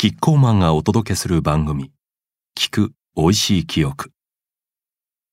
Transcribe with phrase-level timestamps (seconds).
[0.00, 1.90] キッコーマンがお届けする番組
[2.56, 4.12] 聞く美味しい記憶。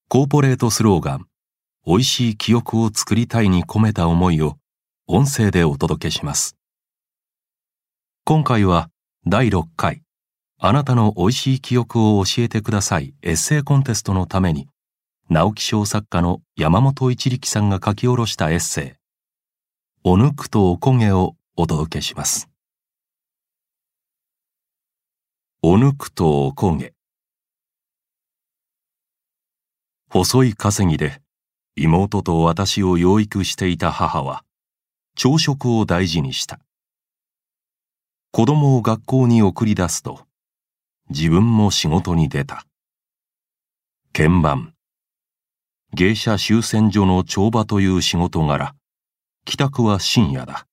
[0.09, 1.27] コーポレートスローガン
[1.85, 4.57] 美味しい記憶を作りたいに込めた思いを
[5.05, 6.57] 音声でお届けします。
[8.23, 8.89] 今回は
[9.27, 10.01] 第6回
[10.59, 14.67] あなたの美味しい記憶を教えてくださいエッセイコンテストのために
[15.29, 18.99] 直木賞作家の山本一力さんが書き下ろしたエッセイ
[20.03, 22.54] おぬくとおこげをお届けします。
[25.67, 26.93] おぬくとおこげ。
[30.11, 31.23] 細い稼ぎで
[31.75, 34.43] 妹と私を養育していた母は
[35.15, 36.59] 朝食を大事にした。
[38.31, 40.27] 子供を学校に送り出すと
[41.09, 42.67] 自分も仕事に出た。
[44.13, 44.75] 鍵盤。
[45.95, 48.75] 芸者終戦所の帳場という仕事柄。
[49.45, 50.67] 帰宅は深夜だ。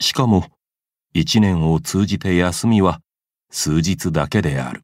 [0.00, 0.46] しかも
[1.14, 3.00] 一年を通じて休みは
[3.54, 4.82] 数日だけである。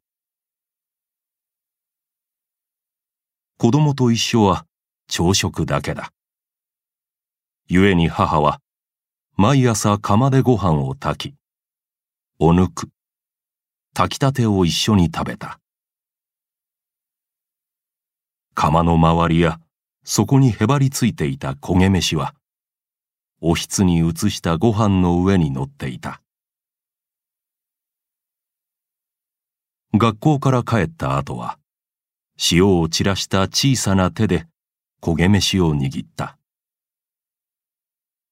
[3.57, 4.67] 子供と一緒は
[5.09, 6.13] 朝食だけだ。
[7.71, 8.61] 故に母は
[9.37, 11.35] 毎朝釜でご飯を炊き
[12.39, 12.91] おぬく
[13.95, 15.59] 炊きたてを一緒に食べた。
[18.55, 19.61] 釜の周りや
[20.05, 22.35] そこにへばりついていた焦げ飯は
[23.41, 26.21] おひつに移したご飯の上に乗っていた。
[29.95, 31.59] 学校から帰った後は、
[32.53, 34.47] 塩を散らした小さな手で
[35.01, 36.37] 焦げ飯を握った。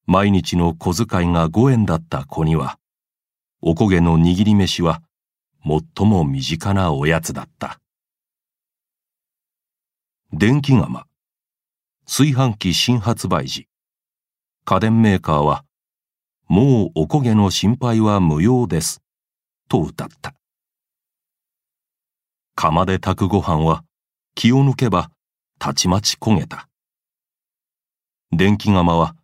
[0.04, 2.78] 毎日の小遣いが5円だった子には、
[3.62, 5.00] おこげの握り飯は
[5.64, 7.80] 最も身近なおやつだった。
[10.32, 11.06] 電気釜、
[12.04, 13.66] 炊飯器新発売時、
[14.66, 15.64] 家電メーカーは、
[16.48, 19.00] もうおこげの心配は無用です、
[19.68, 20.34] と歌った。
[22.58, 23.84] 釜で炊くご飯は
[24.34, 25.10] 気を抜けば
[25.58, 26.70] たちまち焦げた。
[28.32, 29.14] 電気釜は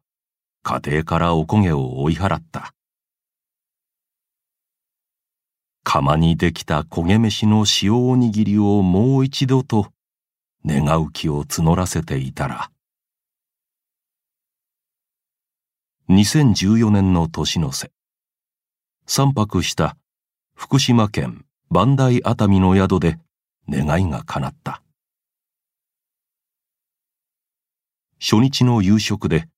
[0.62, 2.74] 家庭からおこげを追い払った。
[5.82, 9.86] 釜にできた焦げ飯の塩おにぎりをもう一度と
[10.66, 12.70] 願う気を募らせていたら、
[16.10, 17.90] 2014年の年の瀬、
[19.06, 19.96] 三泊した
[20.54, 23.18] 福島県磐梯熱海の宿で
[23.68, 24.82] 願いが叶った。
[28.20, 29.48] 初日の夕食で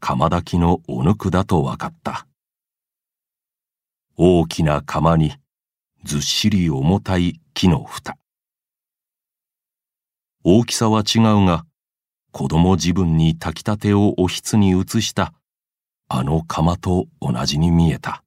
[0.00, 2.26] 釜炊きのおぬくだと分かった。
[4.16, 5.32] 大きな釜に
[6.04, 8.16] ずっしり重たい木の蓋。
[10.44, 11.64] 大きさは違うが、
[12.32, 15.32] 子供自分に炊きたてをおひつに移した
[16.08, 18.24] あの釜と同じに見えた。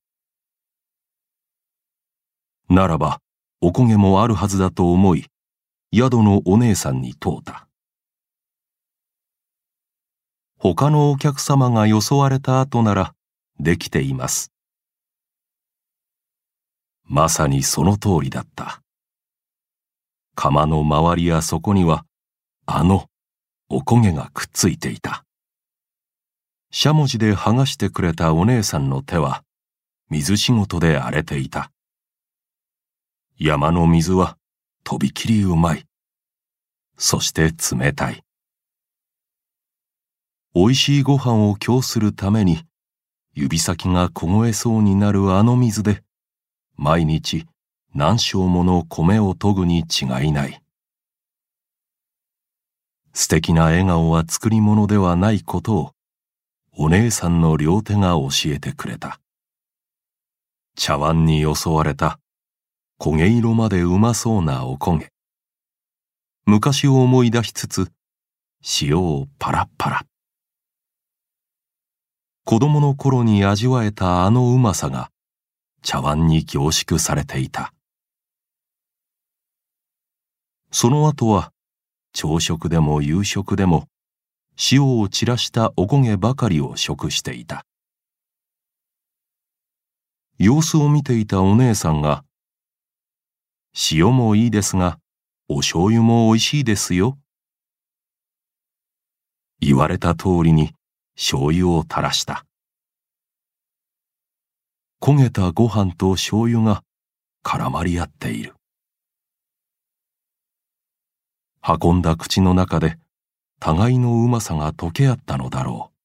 [2.69, 3.19] ならば、
[3.67, 5.25] おこげもあるはずだと思い、
[5.91, 7.67] 宿のお姉さんに問うた。
[10.59, 13.15] 他のお客様が装われた後なら、
[13.59, 14.51] できています。
[17.05, 18.83] まさにその通りだった。
[20.35, 22.05] 釜の周りや底には、
[22.67, 23.07] あの、
[23.67, 25.25] おこげがくっついていた。
[26.69, 29.43] しゃもじで剥がしてくれたお姉さんの手は、
[30.11, 31.71] 水仕事で荒れていた。
[33.37, 34.37] 山の水は
[34.85, 35.85] とびきりうまい。
[36.97, 38.23] そして冷たい。
[40.53, 42.63] 美味しいご飯を供するために、
[43.33, 46.01] 指先が凍えそうになるあの水で、
[46.77, 47.45] 毎日
[47.93, 50.61] 何升もの米を研ぐに違いない。
[53.13, 55.91] 素敵な笑顔は作り物ではないことを、
[56.71, 59.19] お姉さんの両手が教えてくれた。
[60.77, 62.19] 茶碗に襲われた
[62.97, 65.09] 焦げ色までうまそうなおこげ。
[66.45, 67.91] 昔を思い出しつつ、
[68.81, 70.05] 塩をパラッパラ。
[72.45, 75.09] 子供の頃に味わえたあのうまさが
[75.81, 77.73] 茶碗に凝縮されていた。
[80.71, 81.51] その後は
[82.13, 83.87] 朝食でも夕食でも
[84.71, 87.65] 塩を散らしたおこげばかりを食していた。
[90.37, 92.23] 様子を見ていたお姉さんが
[93.91, 94.99] 塩もいいですが、
[95.49, 97.17] お醤油も美味しいですよ。
[99.59, 100.73] 言われた通りに
[101.15, 102.45] 醤油を垂らした。
[105.01, 106.83] 焦げたご飯と醤油が
[107.43, 108.55] 絡まり合っている。
[111.61, 112.97] 運んだ口の中で
[113.59, 115.95] 互いのうまさが溶け合ったのだろう。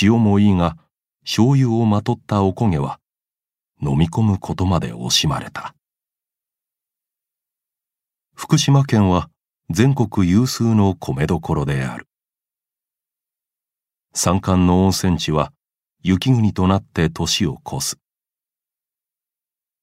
[0.00, 0.78] 塩もいいが
[1.24, 2.98] 醤油をまとったおこげは
[3.82, 5.74] 飲み込むことまで惜しまれた
[8.44, 9.30] 福島県は
[9.70, 12.06] 全国有数の米どころである。
[14.12, 15.50] 山間の温泉地は
[16.02, 17.98] 雪国となって年を越す。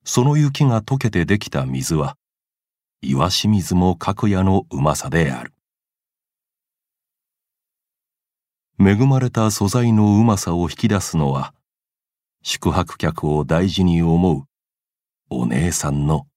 [0.05, 2.17] その雪が溶けてできた水は
[3.01, 5.53] 岩清水も格屋のうまさである。
[8.79, 11.55] 恵まれた素材のうまさを引き出すのは
[12.43, 14.43] 宿泊客を大事に思う
[15.31, 16.27] お姉さんの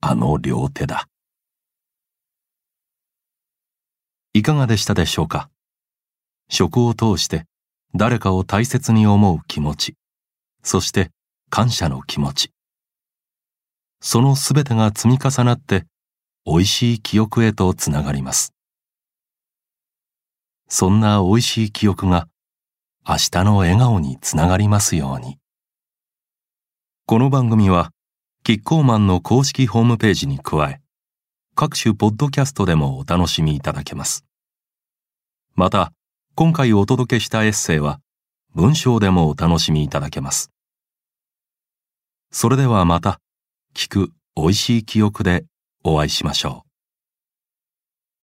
[0.00, 1.06] あの両手だ。
[4.38, 5.50] いかがでしたでしょうか？
[6.48, 7.46] 食を通して
[7.96, 9.96] 誰かを大切に思う気持ち
[10.62, 11.10] そして
[11.50, 12.52] 感謝の気持ち。
[14.00, 15.86] そのすべてが積み重なって
[16.46, 18.54] 美味しい記憶へとつながります。
[20.68, 22.28] そんな美味しい記憶が
[23.08, 25.38] 明日の笑顔につながりますように。
[27.06, 27.90] この番組は、
[28.44, 30.80] キッコーマンの公式ホームページに加え、
[31.60, 34.24] 各種ポッドキャストでもお楽しみいただけます。
[35.56, 35.92] また、
[36.36, 37.98] 今回お届けしたエッセイは、
[38.54, 40.52] 文章でもお楽しみいただけます。
[42.30, 43.18] それではまた、
[43.74, 45.46] 聞く美味しい記憶で
[45.82, 46.67] お会いしましょう。